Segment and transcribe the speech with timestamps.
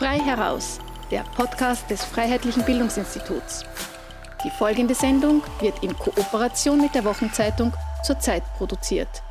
[0.00, 3.66] Frei heraus, der Podcast des Freiheitlichen Bildungsinstituts.
[4.42, 9.22] Die folgende Sendung wird in Kooperation mit der Wochenzeitung zur Zeit produziert.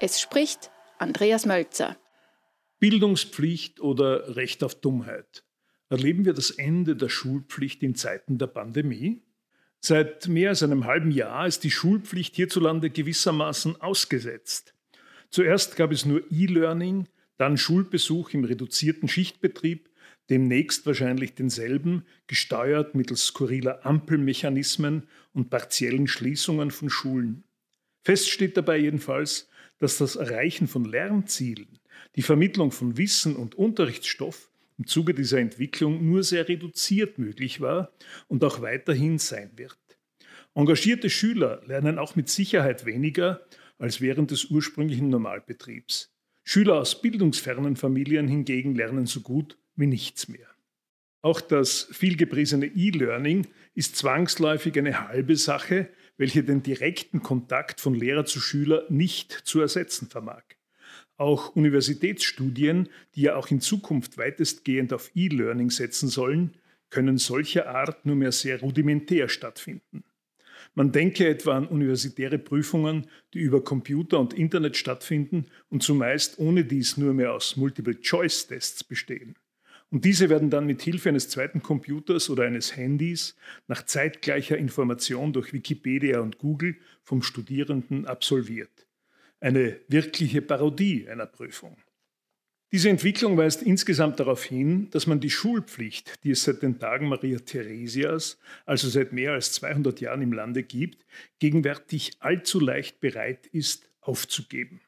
[0.00, 1.96] Es spricht Andreas Mölzer.
[2.80, 5.44] Bildungspflicht oder Recht auf Dummheit.
[5.88, 9.22] Erleben wir das Ende der Schulpflicht in Zeiten der Pandemie?
[9.78, 14.74] Seit mehr als einem halben Jahr ist die Schulpflicht hierzulande gewissermaßen ausgesetzt.
[15.30, 19.90] Zuerst gab es nur E-Learning, dann Schulbesuch im reduzierten Schichtbetrieb,
[20.30, 27.44] demnächst wahrscheinlich denselben, gesteuert mittels skurriler Ampelmechanismen und partiellen Schließungen von Schulen.
[28.02, 29.48] Fest steht dabei jedenfalls,
[29.78, 31.78] dass das Erreichen von Lernzielen,
[32.16, 37.92] die Vermittlung von Wissen und Unterrichtsstoff im Zuge dieser Entwicklung nur sehr reduziert möglich war
[38.28, 39.78] und auch weiterhin sein wird.
[40.54, 43.40] Engagierte Schüler lernen auch mit Sicherheit weniger
[43.78, 46.13] als während des ursprünglichen Normalbetriebs.
[46.44, 50.46] Schüler aus bildungsfernen Familien hingegen lernen so gut wie nichts mehr.
[51.22, 58.26] Auch das vielgepriesene E-Learning ist zwangsläufig eine halbe Sache, welche den direkten Kontakt von Lehrer
[58.26, 60.44] zu Schüler nicht zu ersetzen vermag.
[61.16, 66.54] Auch Universitätsstudien, die ja auch in Zukunft weitestgehend auf E-Learning setzen sollen,
[66.90, 70.04] können solcher Art nur mehr sehr rudimentär stattfinden.
[70.74, 76.64] Man denke etwa an universitäre Prüfungen, die über Computer und Internet stattfinden und zumeist ohne
[76.64, 79.36] dies nur mehr aus Multiple-Choice-Tests bestehen.
[79.90, 83.36] Und diese werden dann mit Hilfe eines zweiten Computers oder eines Handys
[83.68, 88.88] nach zeitgleicher Information durch Wikipedia und Google vom Studierenden absolviert.
[89.38, 91.76] Eine wirkliche Parodie einer Prüfung.
[92.74, 97.06] Diese Entwicklung weist insgesamt darauf hin, dass man die Schulpflicht, die es seit den Tagen
[97.08, 98.36] Maria Theresias,
[98.66, 101.06] also seit mehr als 200 Jahren im Lande gibt,
[101.38, 104.80] gegenwärtig allzu leicht bereit ist, aufzugeben.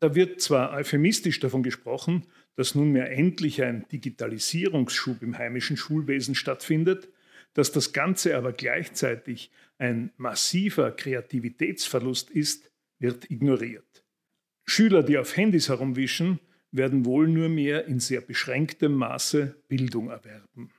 [0.00, 2.24] Da wird zwar euphemistisch davon gesprochen,
[2.56, 7.10] dass nunmehr endlich ein Digitalisierungsschub im heimischen Schulwesen stattfindet,
[7.52, 14.02] dass das Ganze aber gleichzeitig ein massiver Kreativitätsverlust ist, wird ignoriert.
[14.64, 16.40] Schüler, die auf Handys herumwischen,
[16.70, 20.70] werden wohl nur mehr in sehr beschränktem Maße Bildung erwerben.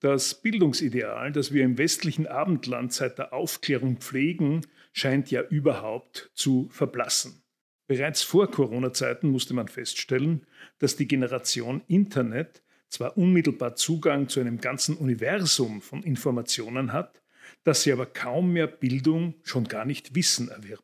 [0.00, 4.60] Das Bildungsideal, das wir im westlichen Abendland seit der Aufklärung pflegen,
[4.92, 7.42] scheint ja überhaupt zu verblassen.
[7.86, 10.46] Bereits vor Corona-Zeiten musste man feststellen,
[10.78, 17.22] dass die Generation Internet zwar unmittelbar Zugang zu einem ganzen Universum von Informationen hat,
[17.64, 20.82] dass sie aber kaum mehr Bildung, schon gar nicht Wissen erwirbt.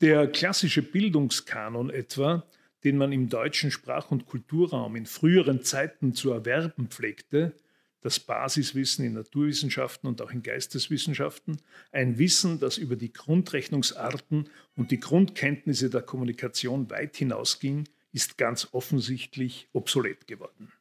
[0.00, 2.46] Der klassische Bildungskanon etwa
[2.84, 7.52] den man im deutschen Sprach- und Kulturraum in früheren Zeiten zu erwerben pflegte,
[8.00, 11.58] das Basiswissen in Naturwissenschaften und auch in Geisteswissenschaften,
[11.92, 18.68] ein Wissen, das über die Grundrechnungsarten und die Grundkenntnisse der Kommunikation weit hinausging, ist ganz
[18.72, 20.72] offensichtlich obsolet geworden.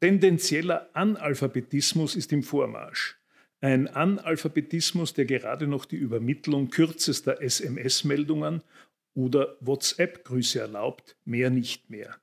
[0.00, 3.16] Tendenzieller Analphabetismus ist im Vormarsch.
[3.60, 8.62] Ein Analphabetismus, der gerade noch die Übermittlung kürzester SMS-Meldungen
[9.16, 12.16] oder WhatsApp-Grüße erlaubt, mehr nicht mehr.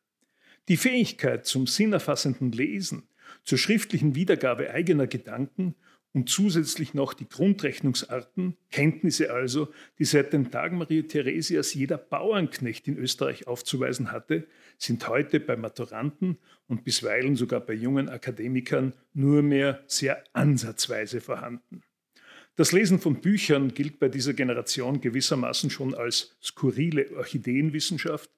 [0.70, 3.10] Die Fähigkeit zum sinnerfassenden Lesen,
[3.44, 5.76] zur schriftlichen Wiedergabe eigener Gedanken
[6.14, 12.88] und zusätzlich noch die Grundrechnungsarten, Kenntnisse also, die seit den Tagen Maria Theresias jeder Bauernknecht
[12.88, 16.38] in Österreich aufzuweisen hatte, sind heute bei Maturanten
[16.68, 21.82] und bisweilen sogar bei jungen Akademikern nur mehr sehr ansatzweise vorhanden.
[22.56, 28.30] Das Lesen von Büchern gilt bei dieser Generation gewissermaßen schon als skurrile Orchideenwissenschaft.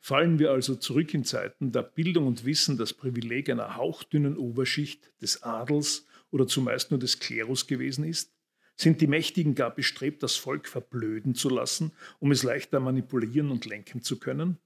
[0.00, 5.12] Fallen wir also zurück in Zeiten, da Bildung und Wissen das Privileg einer hauchdünnen Oberschicht
[5.22, 8.32] des Adels oder zumeist nur des Klerus gewesen ist?
[8.74, 13.66] Sind die Mächtigen gar bestrebt, das Volk verblöden zu lassen, um es leichter manipulieren und
[13.66, 14.58] lenken zu können?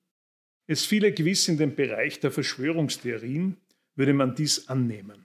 [0.66, 3.58] Es fiele gewiss in den Bereich der Verschwörungstheorien,
[3.96, 5.23] würde man dies annehmen.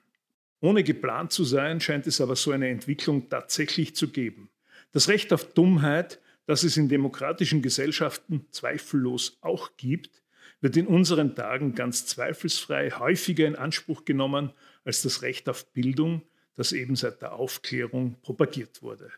[0.62, 4.50] Ohne geplant zu sein, scheint es aber so eine Entwicklung tatsächlich zu geben.
[4.92, 10.22] Das Recht auf Dummheit, das es in demokratischen Gesellschaften zweifellos auch gibt,
[10.62, 14.52] wird in unseren Tagen ganz zweifelsfrei häufiger in Anspruch genommen
[14.84, 16.24] als das Recht auf Bildung,
[16.56, 19.10] das eben seit der Aufklärung propagiert wurde.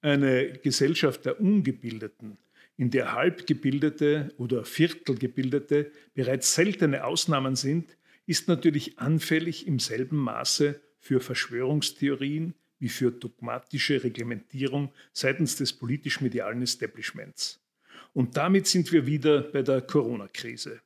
[0.00, 2.38] Eine Gesellschaft der Ungebildeten,
[2.76, 7.96] in der Halbgebildete oder Viertelgebildete bereits seltene Ausnahmen sind,
[8.30, 16.62] ist natürlich anfällig im selben Maße für Verschwörungstheorien wie für dogmatische Reglementierung seitens des politisch-medialen
[16.62, 17.58] Establishments.
[18.12, 20.80] Und damit sind wir wieder bei der Corona-Krise.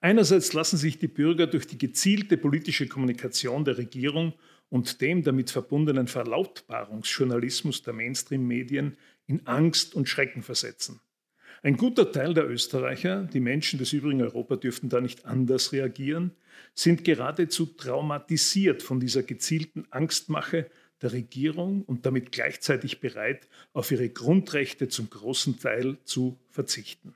[0.00, 4.34] Einerseits lassen sich die Bürger durch die gezielte politische Kommunikation der Regierung
[4.68, 8.96] und dem damit verbundenen Verlautbarungsjournalismus der Mainstream-Medien
[9.26, 11.00] in Angst und Schrecken versetzen.
[11.62, 16.32] Ein guter Teil der Österreicher, die Menschen des übrigen Europa dürften da nicht anders reagieren,
[16.74, 20.70] sind geradezu traumatisiert von dieser gezielten Angstmache
[21.02, 27.14] der Regierung und damit gleichzeitig bereit, auf ihre Grundrechte zum großen Teil zu verzichten.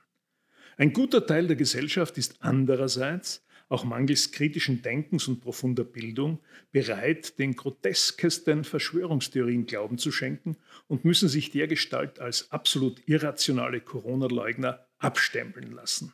[0.77, 6.39] Ein guter Teil der Gesellschaft ist andererseits, auch mangels kritischen Denkens und profunder Bildung,
[6.71, 10.57] bereit, den groteskesten Verschwörungstheorien Glauben zu schenken
[10.87, 16.13] und müssen sich dergestalt als absolut irrationale Corona-Leugner abstempeln lassen.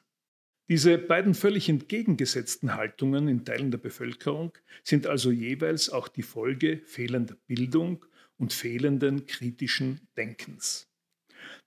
[0.69, 6.81] Diese beiden völlig entgegengesetzten Haltungen in Teilen der Bevölkerung sind also jeweils auch die Folge
[6.86, 8.06] fehlender Bildung
[8.38, 10.91] und fehlenden kritischen Denkens.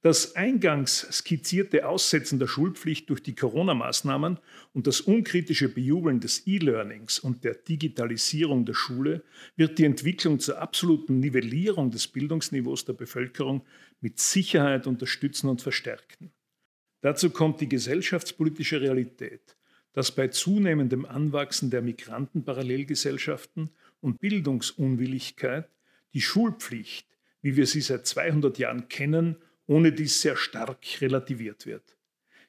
[0.03, 4.38] Das eingangs skizzierte Aussetzen der Schulpflicht durch die Corona-Maßnahmen
[4.75, 9.23] und das unkritische Bejubeln des E-Learnings und der Digitalisierung der Schule
[9.56, 13.65] wird die Entwicklung zur absoluten Nivellierung des Bildungsniveaus der Bevölkerung
[14.00, 16.31] mit Sicherheit unterstützen und verstärken.
[17.00, 19.56] Dazu kommt die gesellschaftspolitische Realität,
[19.94, 25.69] dass bei zunehmendem Anwachsen der Migrantenparallelgesellschaften und Bildungsunwilligkeit
[26.12, 27.06] die Schulpflicht,
[27.43, 31.96] wie wir sie seit 200 Jahren kennen, ohne dies sehr stark relativiert wird.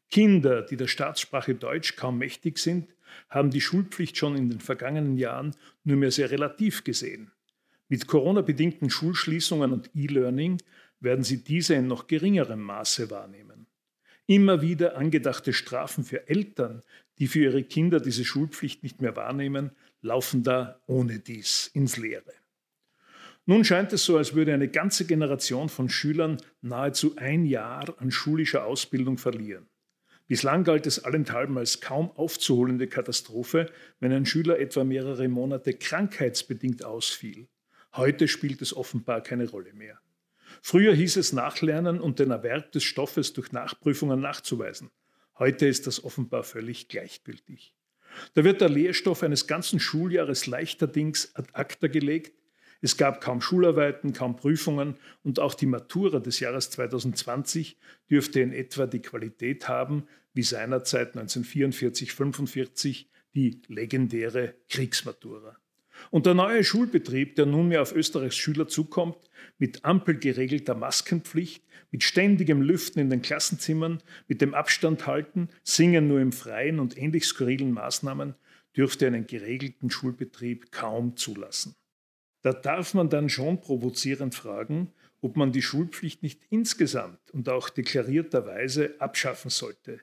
[0.10, 2.94] Kinder, die der Staatssprache Deutsch kaum mächtig sind,
[3.30, 7.32] haben die Schulpflicht schon in den vergangenen Jahren nur mehr sehr relativ gesehen.
[7.88, 10.58] Mit Corona-bedingten Schulschließungen und E-Learning
[11.00, 13.68] werden sie diese in noch geringerem Maße wahrnehmen.
[14.28, 16.82] Immer wieder angedachte Strafen für Eltern,
[17.20, 19.72] die für ihre Kinder diese Schulpflicht nicht mehr wahrnehmen,
[20.02, 22.34] laufen da ohne dies ins Leere.
[23.48, 28.10] Nun scheint es so, als würde eine ganze Generation von Schülern nahezu ein Jahr an
[28.10, 29.68] schulischer Ausbildung verlieren.
[30.28, 36.84] Bislang galt es allenthalben als kaum aufzuholende Katastrophe, wenn ein Schüler etwa mehrere Monate krankheitsbedingt
[36.84, 37.48] ausfiel.
[37.96, 40.00] Heute spielt es offenbar keine Rolle mehr.
[40.64, 44.90] Früher hieß es Nachlernen und den Erwerb des Stoffes durch Nachprüfungen nachzuweisen.
[45.38, 47.76] Heute ist das offenbar völlig gleichgültig.
[48.34, 52.34] Da wird der Lehrstoff eines ganzen Schuljahres leichterdings ad acta gelegt.
[52.82, 57.78] Es gab kaum Schularbeiten, kaum Prüfungen und auch die Matura des Jahres 2020
[58.10, 65.58] dürfte in etwa die Qualität haben wie seinerzeit 1944-45 die legendäre Kriegsmatura.
[66.12, 69.18] Und der neue Schulbetrieb, der nunmehr auf Österreichs Schüler zukommt,
[69.58, 76.20] mit ampelgeregelter Maskenpflicht, mit ständigem Lüften in den Klassenzimmern, mit dem Abstand halten, Singen nur
[76.20, 78.36] im Freien und ähnlich skurrilen Maßnahmen,
[78.76, 81.76] dürfte einen geregelten Schulbetrieb kaum zulassen.
[82.46, 87.70] Da darf man dann schon provozierend fragen, ob man die Schulpflicht nicht insgesamt und auch
[87.70, 90.02] deklarierterweise abschaffen sollte.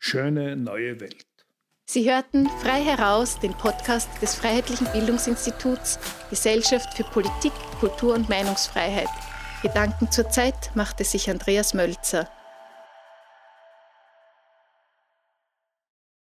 [0.00, 1.24] Schöne neue Welt.
[1.84, 6.00] Sie hörten frei heraus den Podcast des Freiheitlichen Bildungsinstituts
[6.30, 9.06] Gesellschaft für Politik, Kultur und Meinungsfreiheit.
[9.62, 12.28] Gedanken zur Zeit machte sich Andreas Mölzer.